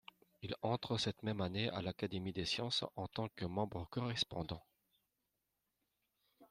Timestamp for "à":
1.69-1.79